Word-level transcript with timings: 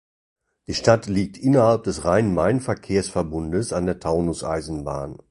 Die 0.65 0.73
Stadt 0.73 1.05
liegt 1.05 1.37
innerhalb 1.37 1.83
des 1.83 2.05
Rhein-Main-Verkehrsverbundes 2.05 3.71
an 3.71 3.85
der 3.85 3.99
Taunus-Eisenbahn. 3.99 5.19